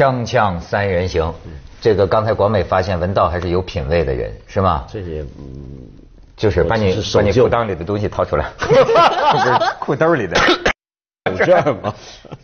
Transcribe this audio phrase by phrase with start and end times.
[0.00, 1.34] 锵锵三人行，
[1.78, 4.86] 这个刚才广美发现文道还是有品位的人，是吗？
[4.90, 5.22] 这些
[6.38, 8.46] 就是把你是把你裤裆里的东西掏出来，
[9.78, 10.40] 裤兜里的。
[11.30, 11.94] 有这样吗？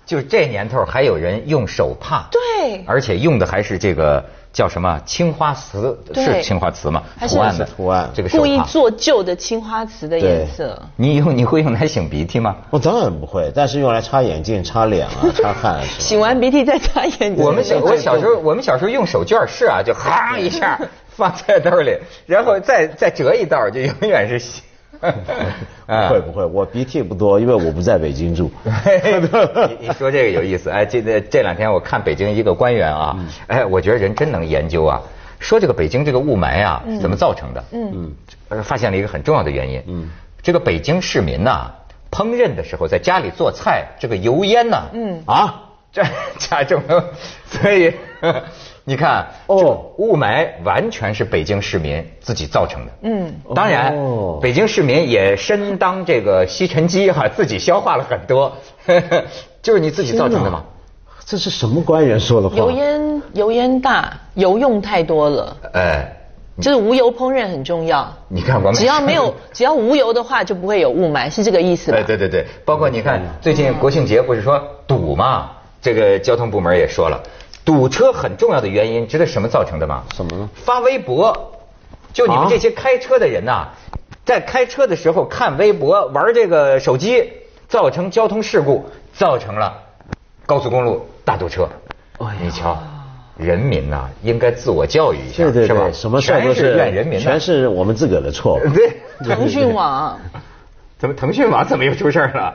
[0.04, 4.22] 就这年头还有人用手帕，对而且用的还是这个
[4.56, 7.02] 叫什么青花瓷，是青花瓷吗？
[7.18, 8.28] 还是图案的图案这个。
[8.30, 10.80] 故意做旧的青花瓷的颜色。
[10.96, 12.56] 你用你会用来擤鼻涕吗？
[12.70, 16.04] 我当然不会，但是用来擦眼镜、擦脸啊、 擦汗啊什么的。
[16.04, 17.44] 擤完鼻涕再擦眼睛。
[17.44, 20.80] 我们小我小时候我们小时候用手绢是啊，就哈一下
[21.14, 24.62] 放在兜里，然后再再折一道，就永远是洗。
[25.86, 28.50] 不会不会，我鼻涕不多，因为我不在北京住。
[28.64, 35.00] 你你说这个有意思，哎，这这这两天我看北京一个官员啊，哎，我觉得人真能研究啊，
[35.38, 37.64] 说这个北京这个雾霾啊怎么造成的？
[37.72, 38.14] 嗯
[38.50, 39.82] 嗯，发现了一个很重要的原因。
[39.86, 40.10] 嗯，
[40.42, 41.70] 这个北京市民呐，
[42.10, 46.02] 烹饪的时候在家里做菜，这个油烟呐，嗯啊，这
[46.38, 46.82] 加重，
[47.46, 47.92] 所以
[48.88, 52.92] 你看哦雾霾完全是北京市民自己造成的。
[53.02, 58.56] 嗯，当然哦，北京市民也身当这个吸尘机哈，自己消化了很多，
[59.60, 60.62] 就是你自己造成的吗。
[61.24, 62.56] 这是什么官员说的话？
[62.56, 66.16] 油烟油烟大，油用太多了，哎，
[66.60, 68.08] 就是无油烹饪很重要。
[68.28, 72.04] 你看我们只要没有只要无油的话，就不会有雾霾，是这个意思吧哎，？
[72.04, 75.50] 对对对，包括你看最近国庆节不是说堵嘛？
[75.82, 77.20] 这个交通部门也说了，
[77.66, 80.04] 堵车很重要的原因，知道什么造成的吗？
[80.14, 81.52] 什么呢发微博，
[82.14, 83.68] 就你们啊这些开车的人呐、
[84.24, 87.32] 在开车的时候看微博、玩这个手机，
[87.68, 89.82] 造成交通事故，造成了
[90.46, 91.68] 高速公路大堵车。
[92.18, 92.78] 哎你瞧，
[93.36, 95.92] 人民呐、应该自我教育一下，对对是吧对，？
[95.92, 98.60] 什么事儿都是怨人民的，全是我们自个儿的错。
[98.72, 98.96] 对。
[99.26, 100.20] 腾讯网
[100.98, 102.54] 怎么腾讯网怎么又出事儿了？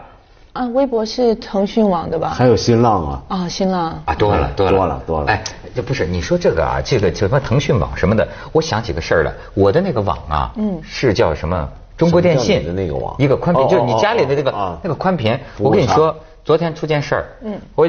[0.54, 2.30] 啊，微博是腾讯网的吧？
[2.30, 4.02] 还有新浪啊，啊，新浪。
[4.06, 4.78] 啊，多了多了。
[4.78, 5.28] 多了多了。
[5.28, 5.42] 哎，
[5.74, 11.70] 这不是你说这个啊，这个什么腾讯网什么的，我想起个事儿来，我的那个网啊，嗯，是叫什么？
[11.98, 15.38] 中国电信的那个网一个宽频，哦就是你家里的那个那个宽频。
[15.60, 17.88] 我跟你说，昨天出件事儿，嗯，我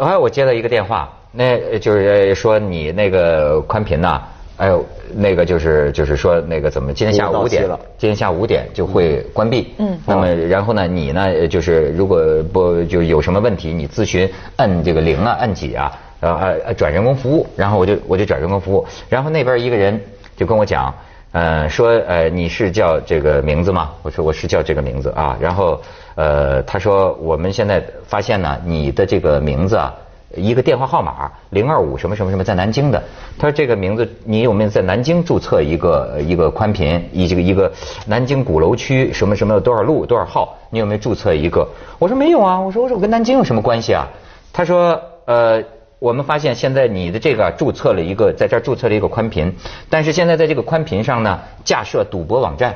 [0.00, 4.20] 哎我接到一个电话，那呃就是说你那个宽频呐，
[4.56, 7.66] 哎呦，那个就是就是说那个怎么今天下午五点
[7.98, 9.74] 今天下午五点就会关闭。
[9.78, 20.00] 嗯，那么然后呢，你呢呃就是如果不就有什么问题，你咨询摁这个零啊，摁几啊，呃呃转人工服务，然后我就我就转人工服务，然后那边一个人
[20.36, 20.94] 就跟我讲。
[21.34, 23.92] 呃，说呃你是叫这个名字吗？
[24.02, 25.34] 我说我是叫这个名字啊。
[25.40, 25.80] 然后
[26.14, 29.94] 呃他说我们现在发现呢，你的这个名字啊，
[30.36, 33.02] 一个电话号码零二五什么什么什么在南京的。
[33.38, 37.72] 他说这个名字你有没有在南京注册一个一个宽频，一这个一个
[38.06, 40.56] 南京鼓楼区什么什么多少路多少号？
[40.70, 41.68] 你有没有注册一个？
[41.98, 42.60] 我说没有啊。
[42.60, 44.08] 我说我说我跟南京有什么关系啊？
[44.52, 45.62] 他说呃。
[46.02, 49.54] 我们发现现在你的这个注册了一个，在这儿注册了一个宽频，
[49.88, 52.74] 但是现在在这个宽频上呢架设赌博网站，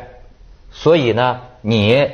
[0.70, 2.08] 所以呢你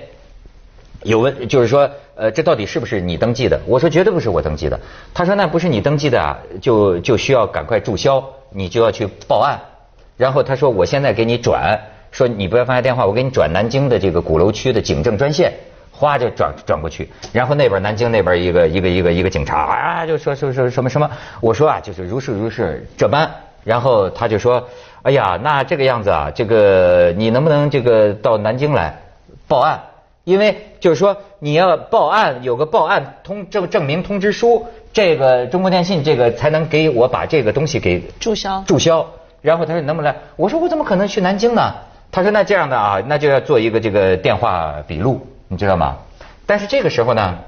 [1.03, 1.91] 有问，就是说，
[2.23, 3.61] 呃，这到底是不是你登记的？
[3.67, 4.79] 我说绝对不是我登记的。
[5.13, 9.59] 他说那不是你登记的啊，就就需要赶快注销，你就要去报案。
[10.17, 11.77] 然后他说我现在给你转，
[12.13, 15.53] 说你不要放下电话，我给你转南京的这个鼓楼区的警政专线。
[15.91, 21.11] 哗就转转过去，然后那边南京那边一个一个一个一个警察啊就说说说什么什么，
[21.41, 23.31] 我说啊就是如是如是这般，
[23.63, 24.69] 然后他就说，
[25.03, 29.01] 哎呀那这个样子啊，这个你能不能这个到南京来
[29.47, 29.81] 报案？
[30.25, 38.63] 因为就是说你要报案有个报案通证证明通知书，这个中国电信这个才能给我把这个东西给注销。
[38.67, 39.07] 注销。
[39.41, 40.21] 然后他说你能不能来？
[40.37, 41.75] 我说我怎么可能去南京呢？
[42.13, 45.97] 他说那这样的啊，那就要做一个这个电话笔录，你知道吗？
[46.47, 47.39] 但是这个时候呢，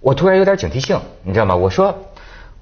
[0.00, 1.56] 我突然有点警惕性，你知道吗？
[1.56, 1.92] 我说，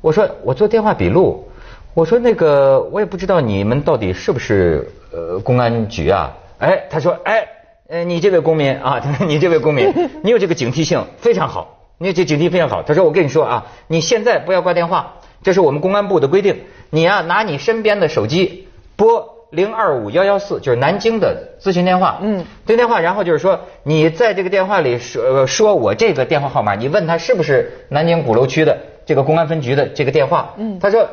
[0.01, 1.51] 我说我做电话笔录，
[1.93, 6.33] 我说那个我也不知道你们到底是不是呃公安局啊？
[6.59, 7.47] 哎，他说哎，
[7.89, 9.93] 呃你这位公民啊， 你这位公民，
[10.23, 12.83] 你有这个警惕性非常好，你这警惕非常好。
[12.83, 19.35] 他说我跟你说啊，你现在不要挂电话，这是我们公安部的规定，你啊、拿你身边的手机拨。
[19.51, 31.09] 零二五幺幺四就是南京的咨询电话，嗯，这个电话，然后就是说你在这个电话里说、呃、说我这个电话号码，你问他是不是南京鼓楼区的这个公安分局的这个电话，嗯，他说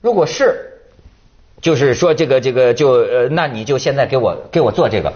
[0.00, 0.74] 如果是，
[1.60, 5.12] 就是说这个这个就呃，那你就现在给我给我做这个。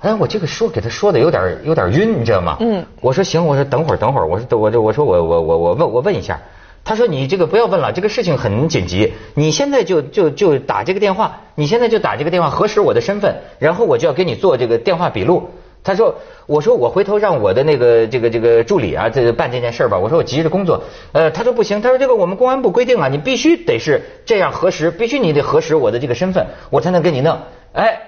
[0.00, 2.56] 哎，我这个说给他说的有点有点晕，你知道吗？
[2.60, 6.40] 嗯，我说行，我说等会儿等会儿，我说我这我说我我我我问我问一下。
[6.82, 15.50] 他说你这个不要问了，这个事情很紧急，你现在就就就打这个电话，你现在就打这个电话核实我的身份，然后我就要给你做这个电话笔录。
[15.84, 16.16] 他说
[16.46, 19.98] ：“我说我回头让我的那个这个这个助理啊，这办这件事吧。
[19.98, 20.82] 我说我急着工作。
[21.12, 27.38] 呃，他说不行，他说这个我们公安部规定啊，你必须得是这样核实，必须你得核实我的这个身份，我才能给你弄。
[27.72, 28.00] 哎，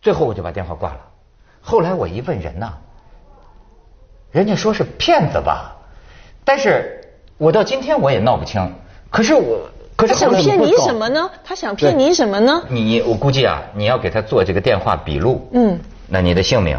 [0.00, 1.00] 最后我就把电话挂了。
[1.66, 2.74] 后来我一问人呐，
[4.30, 5.76] 人家说是骗子吧，
[6.44, 7.00] 但是
[7.38, 8.70] 我到今天我也闹不清。
[9.10, 9.60] 可是我，
[9.96, 11.30] 可是他想骗你什么呢？
[11.42, 12.62] 他想骗你什么呢？
[12.68, 15.48] 你我估计啊，你要给他做这个电话笔录。
[15.52, 15.80] 嗯。
[16.06, 16.78] 那你的姓名，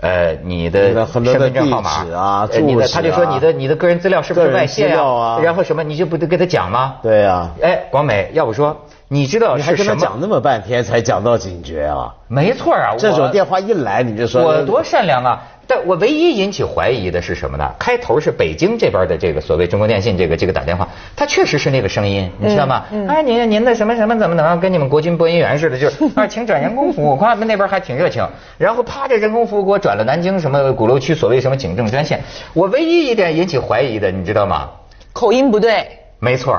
[0.00, 5.38] 呃，你的身份证号码啊，你的他就说你的你的个人资料是不是外泄啊？
[5.42, 6.96] 然后什么你就不得给他讲吗？
[7.02, 7.50] 对呀。
[7.60, 12.12] 哎，广美，要不说你知道你还跟他讲那么半天才讲到警觉啊？
[12.26, 15.40] 没错啊，这种电话一来你就说我多善良啊。
[15.68, 17.70] 但我唯一引起怀疑的是什么呢？
[17.78, 22.84] 开头是北京这边的这个所谓中国电信这个这个打电话，他确实是那个声音，你知道吗？
[23.08, 28.26] 哎，您您的什么什么怎么怎么跟你们国军播音员似的，就是 啊，请转人工服务，他们那边还挺热情。
[28.58, 32.20] 然后啪，这人工服务给我转了南京什么鼓楼区所谓什么警政专线。
[32.52, 34.68] 我唯一一点引起怀疑的，你知道吗？
[35.12, 35.86] 口音不对。
[36.18, 36.58] 没错，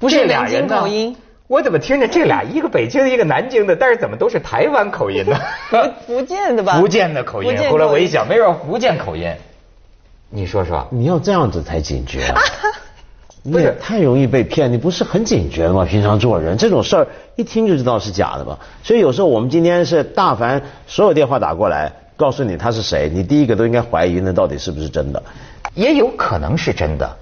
[0.00, 1.16] 不是南京口音。
[1.52, 5.38] 我怎么听着这俩一个北京的，一个南京的，但是怎么都是台湾口音呢？
[5.68, 5.76] 福
[6.06, 6.80] 福建的吧？
[6.80, 7.54] 福建的口音。
[7.68, 9.30] 后来我一想，没准福建口音。
[10.30, 12.40] 你说说，你要这样子才警觉啊！
[13.52, 15.84] 不是太容易被骗，你不是很警觉吗？
[15.84, 17.06] 平常做人这种事儿，
[17.36, 18.58] 一听就知道是假的吧？
[18.82, 25.22] 所以有时候我们今天是大凡所有电话打过来，告诉你他是谁，你第一个都应该怀疑那到底是不是真的？
[25.74, 27.18] 也有可能是真的。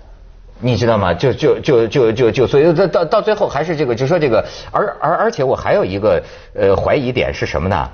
[0.61, 1.15] 你知道吗？
[1.15, 6.23] 就就就就就就所以到到到最后还是这个，就说这个，而而而且我还有一个
[6.55, 7.91] 呃怀疑点是什么呢？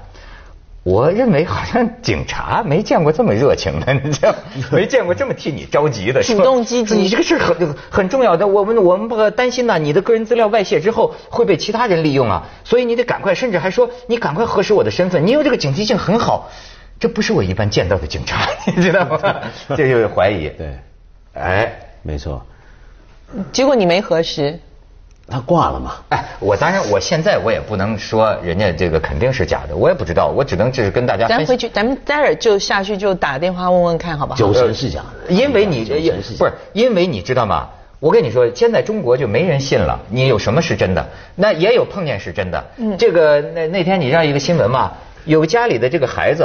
[0.83, 4.33] 我认为好像警察没见过这么热情的， 你知道，
[4.71, 6.95] 没见过这么替你着急的，主动积极。
[6.95, 16.51] 你这个事很很重要的，我们我们不担心呐，你的个人资料外泄之后会被其他人利用啊，所以你得赶快，甚至还说你赶快核实我的身份，你有这个警惕性很好，
[17.01, 18.47] 这不是我一般见到的警察，
[18.77, 19.19] 你知道吗？
[19.77, 20.49] 这就是怀疑。
[20.51, 20.79] 对，
[21.35, 22.47] 哎，没错。
[23.53, 24.59] 结果你没核实，
[25.29, 25.97] 他挂了嘛？
[26.11, 31.27] 哎，我当然，我现在我也不能说人家这个肯定是假的，我也不知道，我只能就是跟大家。
[31.27, 34.39] 咱回去，咱们待会儿就下去就打电话问问看，好不好？
[34.39, 37.69] 九成是假的，因为你不是因为你知道吗？
[37.99, 41.05] 我跟你说，现在中国就没人信了，你有什么是真的？
[41.35, 42.65] 那也有碰见是真的。
[42.77, 42.97] 嗯。
[42.97, 44.93] 这个那那天你让一个新闻嘛，
[45.25, 46.45] 有家里的这个孩子，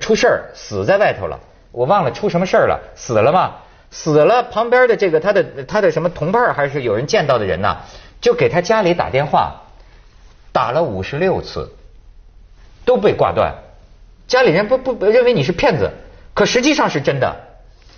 [0.00, 1.38] 出事儿死在外头了，
[1.72, 3.50] 我忘了出什么事儿了，死了嘛。
[3.90, 7.76] 死了，旁边的这个他的他的什么同伴还是有人见到的人呢？
[8.20, 9.62] 就给他家里打电话，
[10.52, 11.72] 打了五十六次，
[12.84, 13.54] 都被挂断。
[14.28, 15.90] 家里人不不认为你是骗子，
[16.34, 17.34] 可实际上是真的，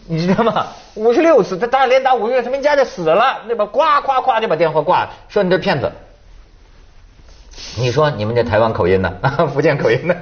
[0.06, 0.68] 你知道吗？
[0.94, 5.90] 五十六次，他打连打五十六，他们家就死了，那边呱呱呱就把电话挂了，说你这骗子。
[7.76, 9.12] 你说你们这台湾口音呢？
[9.52, 10.14] 福建口音呢？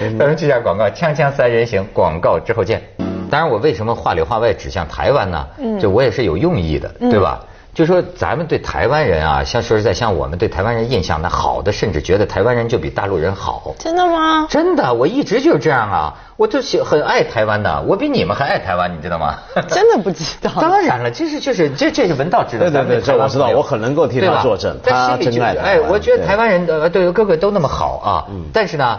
[0.00, 2.82] 咱们去下广告，锵锵三人行，广告之后见。
[3.28, 5.46] 当然，我为什么话里话外指向台湾呢？
[5.58, 7.40] 嗯，就我也是有用意的，对吧？
[7.74, 13.72] 就说咱们对台湾人啊，像说实在，像我们对台湾人印象那好的，甚至觉得台湾人就比大陆人好。
[13.78, 14.48] 真的吗？
[14.50, 16.14] 真的，我一直就是这样啊！
[16.36, 19.36] 我就喜很爱台湾的，我比你们还爱台湾，你知道吗？
[19.68, 20.50] 真的不知道。
[20.60, 22.68] 当然了，这是就是这这是文道知道。
[22.68, 24.76] 对对对，这我知道，我很能够替他作证。
[24.82, 28.26] 他真爱哎，我觉得台湾人的对个个都那么好啊。
[28.30, 28.46] 嗯。
[28.52, 28.98] 但是呢。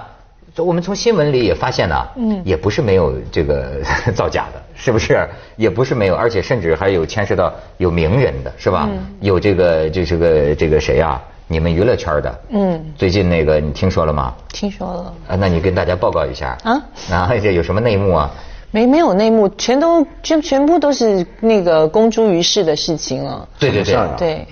[0.63, 3.81] 我们从新闻里也发现呢，嗯，也不是没有这个
[4.13, 5.27] 造假的，是不是？
[5.55, 8.89] 也不是没有，而且甚至还有牵涉到有名人的，是吧？
[9.21, 11.21] 有这个就是个这个谁啊？
[11.47, 14.35] 你们娱乐圈的，嗯，最近那个你听说了吗？
[14.53, 15.13] 听说了。
[15.29, 16.81] 啊，那你跟大家报告一下啊？
[17.11, 18.31] 啊，这有什么内幕啊？
[18.71, 23.47] 没没有内幕，全都全全部都是那个公诸于世的事情了。
[23.57, 24.47] 对对对，对。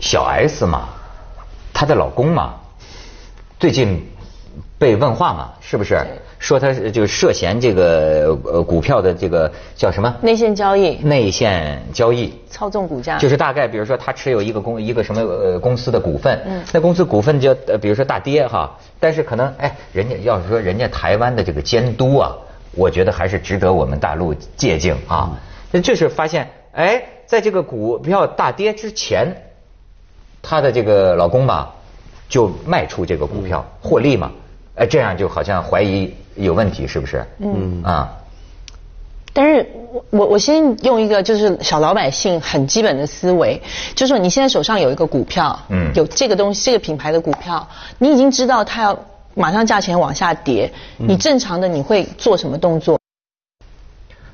[0.00, 0.88] 小 S 嘛，
[1.74, 2.54] 她的老公嘛，
[3.60, 4.02] 最近。
[4.78, 5.98] 被问话嘛，是不是？
[6.38, 10.14] 说他就涉嫌这个呃股票的这个叫什么？
[10.20, 10.96] 内线交易。
[10.96, 12.34] 内线交易。
[12.50, 13.16] 操纵股价。
[13.16, 22.36] 就是大概比如说他持有一个公一个什么呃公司的股份，嗯，那公司股份就呃比如说大跌哈，但是可能哎人家要是说人家台湾的这个监督啊，
[22.72, 25.40] 我觉得还是值得我们大陆借鉴啊。
[25.70, 29.34] 那就是发现哎，在这个股票大跌之前，
[30.42, 31.74] 她的这个老公吧
[32.28, 34.30] 就卖出这个股票获利嘛。
[34.76, 37.24] 哎，这样就好像怀疑有问题，是不是？
[37.38, 38.16] 嗯啊。
[39.32, 43.60] 但是我我我先用一个就是小老百姓很基本的思维，
[43.94, 47.68] 就是说你现在手上有一个股票，嗯，有这个东西这个品牌的股票，
[47.98, 48.98] 你已经知道它要
[49.34, 52.98] 马上价钱往下跌，你正常的你会做什么动作？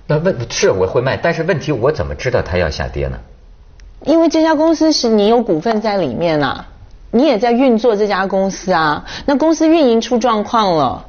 [0.06, 3.18] 那问是我会卖，但是问题我怎么知道它要下跌呢？
[4.04, 6.68] 因为这家公司是你有股份在里面啊。
[7.12, 9.04] 你也在运作这家公司啊？
[9.26, 11.04] 那公司运营出状况了，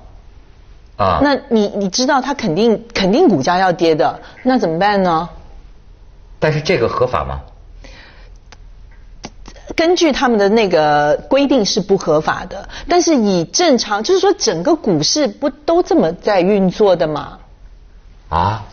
[0.97, 5.29] 啊，那你你知道它肯定肯定股价要跌的，那怎么办呢？
[6.39, 7.39] 但是这个合法吗？
[9.77, 17.39] 根据他们的那个规定是不合法的，但是以正常就是说整个股市不都这么在运作的吗？
[18.27, 18.65] 啊，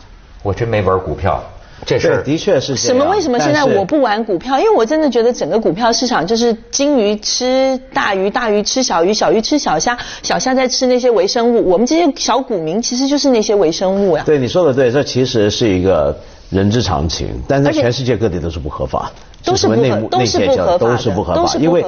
[0.43, 1.43] 我真没玩股票。
[1.87, 3.07] 这事的确是什么？
[3.11, 4.59] 为什么现在我不玩股票？
[4.59, 11.71] 因为我真的觉得整个股票市场就是金鱼吃大鱼，大鱼吃小鱼，小鱼吃小虾，小虾在吃那些微生物。
[11.71, 14.23] 我们这些小股民其实就是那些微生物呀。
[14.27, 16.17] 对，你说的对，这其实是一个
[16.51, 19.11] 人之常情，但在全世界各地都是不合法，
[19.45, 21.85] 都是不合，都是不合法都是不合法，因为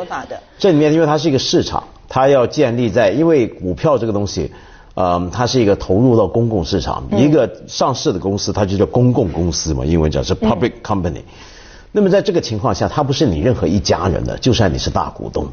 [0.59, 4.51] 这里面因为它是一个市场，它要建立在因为股票这个东西。
[4.95, 11.23] 嗯，它是一个投入到公共市场，一个上市的公司，它就叫公共公司嘛，英文讲是 public company。
[11.93, 15.47] 那么在这个情况下，它不是你任何一家人的，就算你是大股东。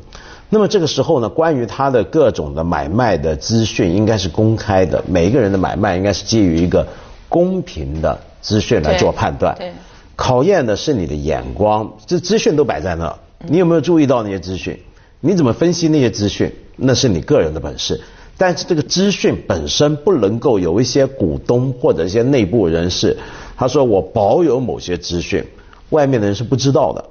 [0.49, 6.87] 那么这个时候呢，关于它的各种的买卖的资讯应该是公开的，每一个人的买卖应该是基于一个
[7.27, 9.55] 公平的资讯来做判断。
[9.57, 9.71] 对。
[10.15, 13.15] 考验的是你的眼光，这资讯都摆在那，
[13.47, 14.77] 你有没有注意到那些资讯？
[15.21, 16.51] 你怎么分析那些资讯？
[16.75, 18.01] 那是你个人的本事。
[18.39, 23.17] 但是这个资讯本身不能够有一些股东或者一些内部人士，
[23.57, 25.45] 他说我保有某些资讯，
[25.89, 27.03] 外面的人是不知道的，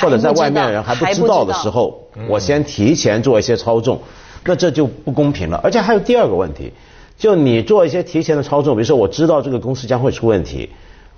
[0.00, 4.00] 或者在外面的人还不知道的时候，我先提前做一些操纵，
[4.44, 5.60] 那这就不公平了。
[5.62, 6.72] 而且还有第二个问题，
[7.16, 10.68] 就你做一些提前的操纵，比如说我知道这个公司将会出问题，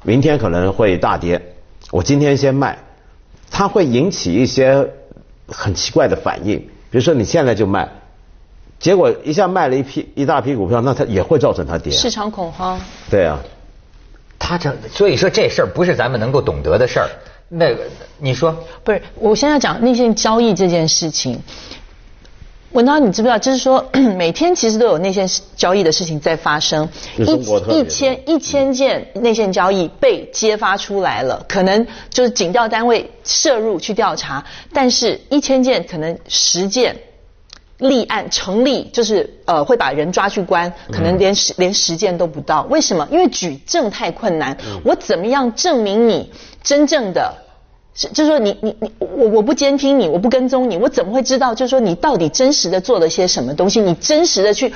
[0.03, 1.41] 明天可能会大跌，
[1.91, 2.79] 我今天先卖，
[3.51, 4.91] 它会引起一些
[5.49, 6.59] 很奇怪的反应，
[6.91, 7.89] 比如说你现在就卖。
[8.85, 11.91] 结果一下卖了一批一大批股票，那它也会造成它跌。
[11.91, 12.79] 市场恐慌。
[13.11, 13.41] 对啊，
[14.39, 17.09] 他这所以说这事儿不是咱们能够懂得的事儿。
[17.49, 17.85] 那个
[18.19, 19.01] 你说不是？
[19.15, 21.41] 我现在讲内线交易这件事情，
[22.73, 23.39] 文涛，你知不知道？
[23.39, 23.83] 就是说
[24.19, 25.27] 每天其实都有内线
[25.57, 26.87] 交易的事情在发生。
[27.17, 36.95] 一一千一千件内线交易被揭发出来了，可能就是警调单位涉入去调查，但是一千件可能十件。
[37.89, 42.63] 立案成立就是呃会把人抓去关，可能连十连十件都不到。
[42.71, 43.07] 为什么？
[43.11, 44.57] 因为举证太困难。
[44.85, 46.31] 我怎么样证明你
[46.63, 47.35] 真正的？
[47.95, 51.55] 是就是说你你你我我不监听你，我不跟踪你，我怎么会知道？
[51.55, 53.81] 就是说你到底真实的做了些什么东西？
[53.81, 54.73] 你真实的去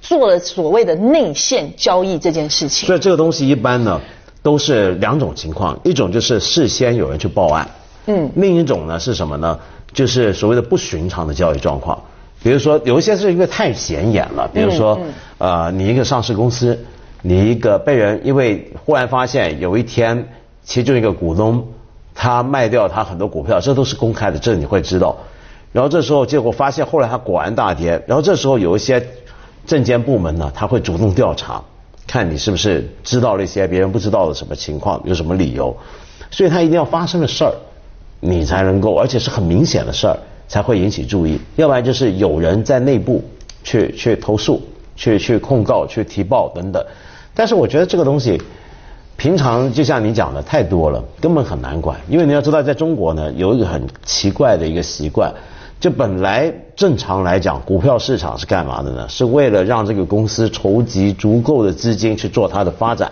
[0.00, 2.86] 做了所谓的内线交易这件事情。
[2.86, 4.00] 所以这个东西一般呢
[4.42, 7.70] 都是两种情况，一种就是事先有人去报案，
[8.06, 9.58] 嗯，另一种呢是什么呢？
[9.94, 12.02] 就是所谓的不寻常的交易状况。
[12.42, 14.48] 比如说，有一些是因为太显眼了。
[14.52, 14.98] 比如说，
[15.38, 16.84] 呃，你一个上市公司，
[17.22, 20.28] 你一个被人因为忽然发现有一天
[20.64, 21.68] 其中一个股东
[22.14, 25.16] 他卖掉他很多股票，这都是公开的，这你会知道。
[25.72, 29.06] 然后这时候结果发现后来他果然大跌，然后这时候有一些
[29.64, 31.62] 证监部门呢，他会主动调查，
[32.06, 35.76] 看你是不是知道了一些别人不知道的什么情况，有什么理由。
[36.30, 37.52] 所以他一定要发生的事儿，
[38.20, 40.18] 你才能够，而且是很明显的事儿。
[40.52, 43.24] 才会引起注意，要不然就是有人在内部
[43.64, 44.60] 去去投诉、
[44.94, 46.84] 去去控告、去提报等等。
[47.32, 48.38] 但是我觉得这个东西，
[49.16, 51.98] 平常就像你讲的太多了，根本很难管。
[52.06, 55.32] 因为你要知道，在中国呢，有一个很奇怪的一个习惯，
[55.80, 59.08] 就本来正常来讲，股票市场是干嘛的呢？
[59.08, 63.10] 是为了让这个公司筹集足够的资金去做它的发展，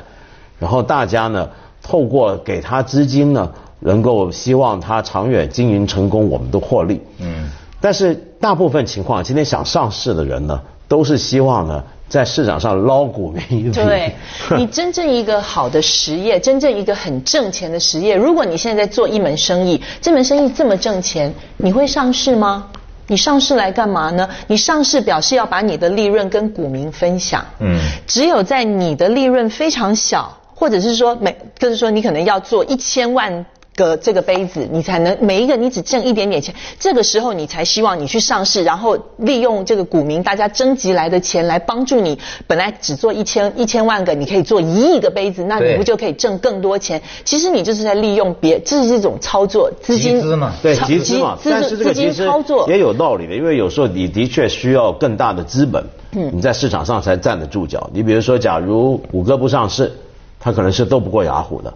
[0.58, 1.48] 然后大家呢，
[1.82, 3.50] 透过给他资金呢。
[3.80, 7.00] 能够希望它长远经营成功，我们都获利。
[7.18, 13.72] 嗯，但是大部分情况，今天想上市的人呢，都是希望呢，在市场上捞股民一笔。
[13.72, 14.14] 对，
[14.56, 22.66] 你真正一个好的实业，真正一个很挣钱的实业，如果你现在在做一门生意，这门生意这么挣钱，你会上市吗？
[23.06, 24.28] 你上市来干嘛呢？
[24.46, 27.44] 你上市表示要把你的利润跟股民分享。
[27.58, 33.44] 嗯，只有在你的利润非常小，或者是说每，就是说你可能要做一千万。
[33.76, 42.18] 个这个杯子，你才能每一个你只挣一点点钱，这个时候你才希望你去上市，然后利用这个股民大家征集来的钱来帮助你。
[42.46, 47.00] 本来只做一千一千万个，你可以做一亿个杯子，那你不就可以挣更多钱？
[47.24, 51.38] 其实你就是在利用别，这是一种操作资金嘛，对集资嘛。
[51.44, 52.28] 但是这个其实
[52.68, 57.88] 也有道理的，因为有时候你的确需要更大的资本，嗯，你在市场上才站得住脚。
[57.94, 59.92] 你比如说，假如谷歌不上市，
[60.38, 61.72] 它可能是斗不过雅虎的。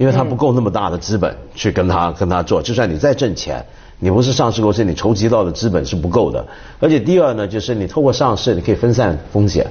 [0.00, 3.62] 因为他不够那么大的资本去跟他跟他做，就算你再挣钱，
[3.98, 6.42] 你不是上市公司，你筹集到的资本是不够的。
[6.78, 9.66] 而且第二呢，就是你透过上市，你可以分散风险，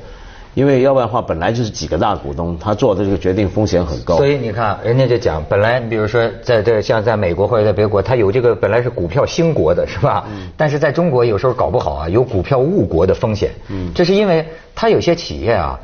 [0.53, 4.17] 因为要不然的话，本来就是几个大股东，他做的这个决定风险很高。
[4.17, 10.27] 所以你看，人家就讲，本来你比如说在这像在美国或者在别国，他有这个本来是股票兴国的是吧？
[10.31, 10.49] 嗯。
[10.55, 13.49] 但是在中国有时候搞不好啊，有股票误国的风险。
[13.69, 13.91] 嗯。
[13.95, 14.45] 这是因为
[14.75, 15.79] 他有些企业啊，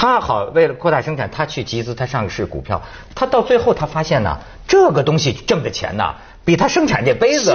[0.00, 2.80] 他好为了扩大生产，他去集资，他上市股票，
[3.14, 6.14] 他到最后他发现呢，这个东西挣的钱呢。
[6.42, 7.52] 比他生产这杯子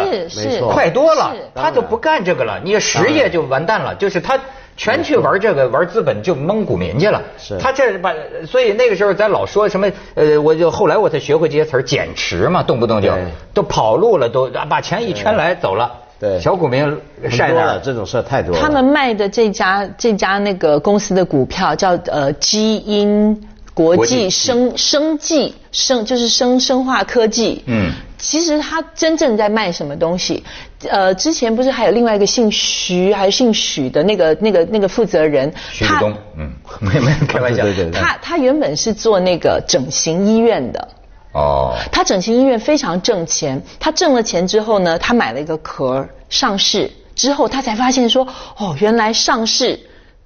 [0.71, 3.95] 快多了，他就不干这个了，你实业就完蛋了。
[3.95, 4.39] 就是他
[4.77, 7.19] 全去玩这个玩资本，就蒙股民去了。
[7.59, 8.13] 他这把，
[8.45, 13.11] 所以那个时候咱老说什么，呃，我就后来我才学会这些词儿，减持嘛，动不动就
[13.55, 15.91] 都跑路了，都把钱一圈来走了。
[16.19, 16.97] 对，小股民
[17.29, 18.61] 晒了，这种事太多了。
[18.61, 27.63] 他们卖的这家这家那个公司的股票叫呃基因国际生生技生就是生生化科技。
[27.65, 27.91] 嗯。
[28.17, 30.41] 其实他真正在卖什么东西？
[30.89, 35.53] 呃，之前不是还有另外一个姓徐还是姓许的那个那个那个负责人？
[35.69, 37.63] 徐东，嗯， 没没开玩笑。
[37.63, 37.91] 对对对。
[37.91, 40.87] 他他原本是做那个整形医院的。
[41.35, 41.75] 哦。
[41.91, 48.27] 他整形医院非常挣钱，他挣了钱之后呢，他买了一个壳上市之后，他才发现说，
[48.57, 49.79] 哦，原来上市。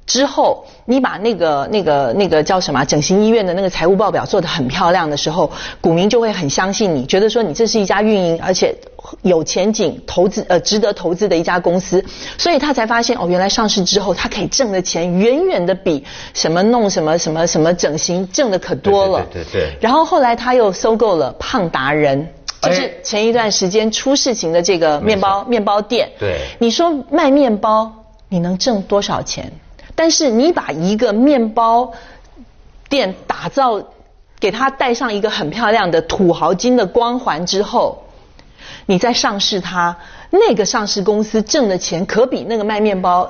[0.10, 8.76] 之后，你把那个、那个、那个叫什么整形医院的那个财务报表做得很漂亮的时候，股民就会很相信你，觉得说你这是一家运营而且
[9.22, 12.04] 有前景、投资呃值得投资的一家公司，
[12.40, 19.24] 所以他才发现哦，原来上市之后他可以挣的钱远远的比什么弄什么什么什么整形挣的可多了。
[19.32, 19.78] 对对对。
[19.80, 22.28] 然后后来他又收购了胖达人，
[22.64, 26.10] 就是前一段时间出事情的这个面包面包店。
[26.20, 26.40] 对。
[26.58, 27.94] 你说卖面包
[28.28, 29.52] 你能挣多少钱？
[30.00, 31.92] 但是你把一个面包
[32.88, 33.84] 店打造，
[34.40, 38.06] 给它带上一个很漂亮的土豪金的光环之后，
[38.86, 39.98] 你再上市它，
[40.30, 43.30] 那个上市公司挣的钱可比那个卖面包。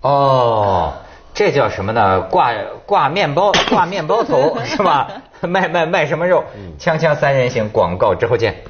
[0.00, 0.94] 哦，
[1.34, 2.22] 这叫什么呢？
[2.22, 2.54] 挂
[2.86, 5.08] 挂面包， 挂面包头是吧？
[5.42, 6.42] 卖卖卖什么肉？
[6.80, 8.64] 锵锵三人行，广告之后见。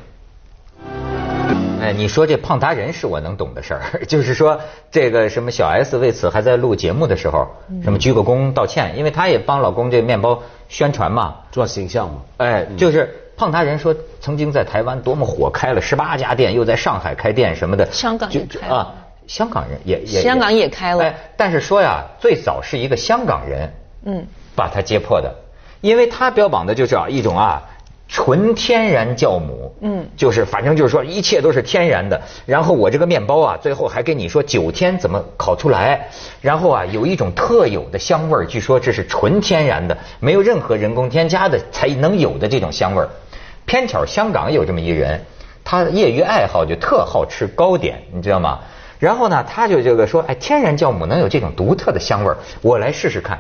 [1.86, 7.46] 哎，你说这胖达人是我能懂的事儿， 就是说这个什么小 S 为此还在录节目的时候，
[7.82, 12.22] 什么鞠个躬道歉，因为她也帮老公这面包宣传嘛，做形象嘛。
[12.38, 17.86] 哎，就是胖达人说曾经在台湾多么火，开了十八家店，又在上海开店什么的。
[17.92, 18.94] 香港也开啊，
[19.26, 20.22] 香港人也也。
[20.22, 21.04] 香港也开了。
[21.04, 23.72] 哎，但是说呀，最早是一个香港人，
[24.04, 25.32] 嗯，把他揭破的，
[25.80, 27.62] 因为他标榜的就是啊一种啊。
[28.08, 32.20] 纯天然酵母，嗯，就是反正就是说一切都是天然的。
[32.46, 36.08] 然后我这个面包啊，最后还跟你说九天怎么烤出来，
[36.40, 43.08] 然后啊有一种特有的香味儿，据说这是纯天然的，没有任何人工添加的才能有的这种香味儿。
[43.64, 45.20] 偏巧香港有这么一人，
[45.64, 48.60] 他业余爱好就特好吃糕点，你知道吗？
[49.00, 53.38] 然后呢，他就这个说，哎，天然酵母能有这种独特的香味儿，我来试试看。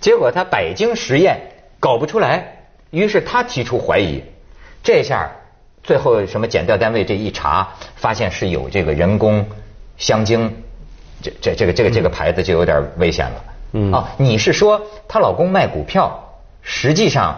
[0.00, 1.38] 结果他百经实验
[1.78, 2.55] 搞不出来。
[2.90, 4.22] 于是他提出怀疑，
[4.82, 5.30] 这下
[5.82, 9.44] 最后什么检调单位这一查，发现是有这个人工
[9.96, 10.52] 香精，
[11.20, 13.44] 这这这个这个这个牌子就有点危险了。
[13.72, 17.36] 嗯啊，你是说她老公卖股票，实际上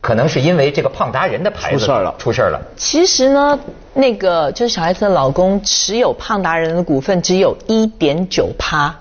[0.00, 2.60] 可能是因为这个胖达人的牌子出事了，出事了。
[2.76, 3.58] 其实呢，
[3.94, 8.94] 那个就是小孩子的老公持有胖达人的股份只有一点九趴，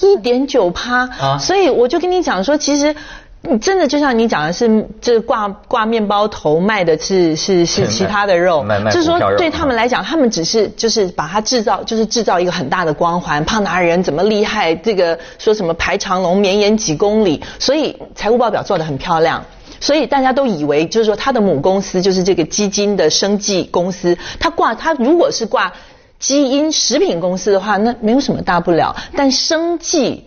[0.00, 2.96] 一点九趴啊，所以我就跟你讲说，其实。
[3.42, 19.42] 你真的就像你讲的是，这挂挂面包头卖的是是是其他的肉，就是说对他们来讲，他们只是就是把它制造，就是制造一个很大的光环，胖达人怎么厉害，这个说什么排长龙绵延几公里，所以财务报表做得很漂亮，
[19.80, 25.72] 所以大家都以为就是说他的母公司就是这个基金的生计公司，他挂他如果是挂
[26.18, 30.26] 基因食品公司的话，那没有什么大不了，但生技。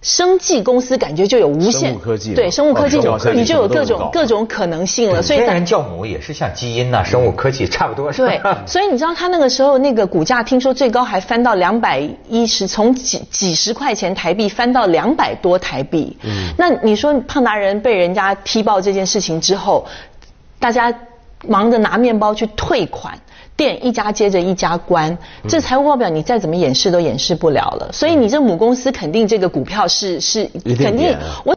[0.00, 2.98] 生技公司感觉就有无限，生物科技对生物科技，
[3.34, 5.20] 你就有各种各种可能性了。
[5.20, 8.24] 所以天然酵母也是像基因呐，生物科技差不多是。
[8.24, 16.16] 对， 所以你知道他那个时候那个股价，听说最高还翻到两百一十，从几几十块钱台币翻到两百多台币。
[16.22, 19.84] 嗯，那你说胖达人被人家踢爆这件事情之后，
[20.60, 20.94] 大家
[21.46, 23.18] 忙着拿面包去退款。
[23.58, 25.18] 店一家接着一家关，
[25.48, 27.90] 这财务报表你再怎么掩饰都掩饰不了了。
[27.92, 31.56] 所以你这母公司肯定这个股票是是肯定我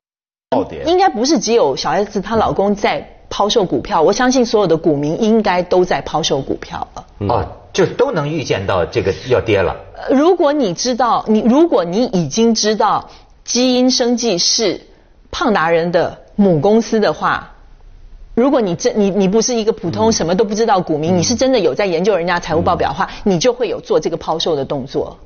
[0.87, 7.05] 应该不是只有小 S 她老公在抛售股票，我相信所有的股民应该都在抛售股票了。
[7.29, 9.77] 哦，就都能预见到这个要跌了。
[10.09, 13.11] 如果你知道你如果你已经知道
[13.45, 14.81] 基因生计是
[15.29, 17.50] 胖达人的母公司的话。
[18.33, 25.17] 如果你真你你不是一个普通什么都不知道股民，你是真的有在研究人家财务报表的话，你就会有做这个抛售的动作。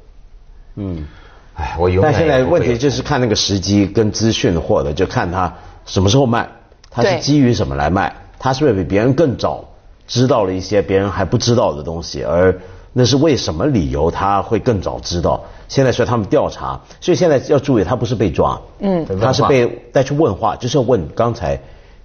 [0.76, 1.06] 嗯，
[1.54, 2.02] 哎，我有。
[2.02, 5.54] 但现在问题就是看那个时机跟资讯获得，就看他
[5.86, 6.50] 什么时候卖，
[6.90, 9.66] 他是基于什么来卖，他是不是比别人更早
[10.08, 12.60] 知道了一些别人还不知道的东西，而
[12.92, 15.44] 那是为什么理由他会更早知道？
[15.68, 21.60] 现在说他们调查，所以现在要注意，他不是被抓，嗯，他是被带去问话，就是要问刚才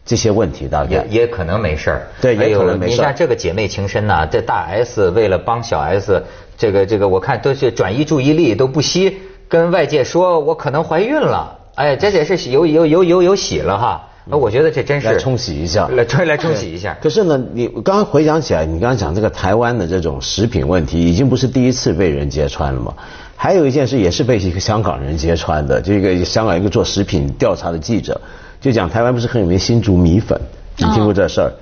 [0.05, 2.93] 这些问题，大概也也可能没事儿，对，也可能没事。
[2.93, 6.23] 你像这个姐妹情深呐，这大 S 为了帮小 S，
[6.57, 14.07] 这个这个我看都是转移注意力，都不惜跟外界说我可能怀孕了，哎，这也是有有有有有喜了哈。
[14.27, 16.97] 那我觉得这真是来冲洗一下，来来冲洗一下。
[17.03, 22.95] 可是呢，你刚刚回想起来，你刚刚讲这个台湾的这种食品问题，已经不是第一次被人揭穿了嘛？
[23.35, 28.21] 还有一件事也是被一个香港人揭穿的，这个香港一个做食品调查的记者
[28.61, 30.40] 就讲，台湾不是很有名新竹米粉，
[30.77, 31.53] 你听过这事儿？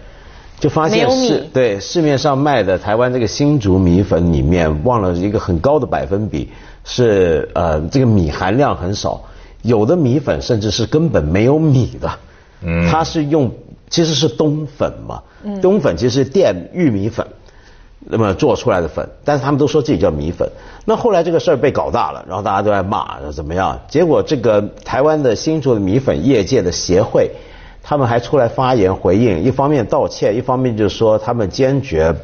[0.59, 6.51] 就发现市对市面上卖的台湾这个新竹米粉里面，忘了一个很高的百分比
[6.85, 9.23] 是呃这个米含量很少，
[9.63, 12.11] 有的米粉甚至是根本没有米的，
[12.63, 13.53] 嗯，它是用
[13.89, 15.61] 其实是冬粉嘛，嗯。
[15.61, 17.25] 冬粉其实是淀玉米粉。
[18.01, 20.49] 那么做出来的粉，但是他们都说自己叫米粉。
[20.85, 23.79] 那后来这个事儿被搞大了，然后大家都在骂，怎么样？
[23.89, 27.31] 结果这个台湾的新竹的米粉业界的协会，
[27.83, 32.15] 他们还出来发言回应，一方面道歉，一方面就是说他们坚决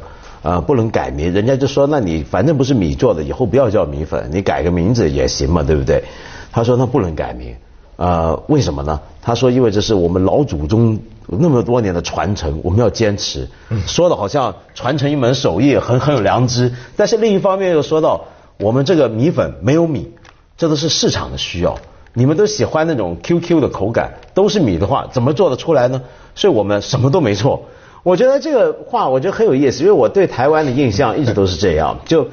[0.41, 1.31] 呃不能改名。
[1.33, 6.03] 人家就说，那你反正不是米做的，以后不要叫米粉，你改个名字也行嘛，对不对？
[6.51, 7.53] 他说那不能改名，
[7.95, 8.99] 呃，为什么呢？
[9.21, 10.99] 他说因为这是我们老祖宗。
[11.27, 13.49] 那么多年的传承，我们要坚持。
[13.87, 18.25] 说的好像传承一门手艺很很有良知，但是另一方面又说到
[18.59, 20.11] 我们这个米粉没有米，
[20.55, 21.79] 这都是市场的需要。
[22.13, 26.03] 你们都喜欢那种 QQ 的口感，都是米的话，怎么做得出来呢？
[26.35, 27.63] 所以我们什么都没错。
[28.03, 31.97] 我觉得这个话我觉得很有意思，因为我对台湾的印象一直都是这样。
[32.05, 32.27] 就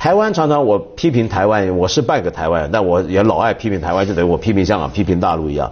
[0.00, 5.70] 台湾常常我批评台湾，我是半个台湾人，但我也老爱批评台湾，就等于我批评香港、批评大陆一样。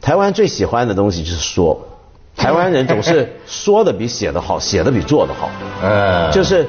[0.00, 1.88] 台湾最喜欢的东西就是说，
[2.36, 5.50] 台湾人总是 说的比写的好，写的比做的好，
[5.82, 6.64] 呃，就是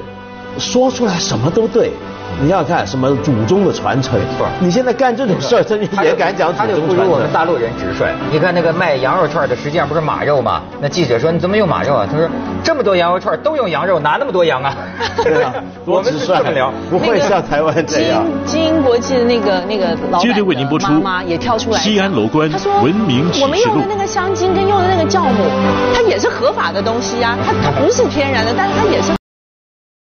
[0.58, 1.92] 说出来什么都对。
[2.40, 4.18] 你要看什么祖宗的传承，
[4.58, 5.64] 你现在干这种事儿，
[5.94, 6.76] 他也敢讲祖宗传承？
[6.76, 8.12] 他就不如我们大陆人直率。
[8.30, 10.62] 你看那个卖羊肉串的，实际上不是马肉吗？
[10.80, 12.06] 那记者说你怎么用马肉啊？
[12.10, 12.28] 他说
[12.64, 14.74] 这么多羊肉串都用羊肉，哪那么多羊啊？
[15.22, 15.54] 对啊，
[15.86, 18.24] 我们是这么聊，不会像台湾这样。
[18.44, 25.44] 金英国际的那个那个老板的妈妈也跳出来，西安楼观，他说文明我们用的那个香精跟用的那个酵母，
[25.94, 29.12] 它也是合法的东西呀，它它不是天然的，但是它也是。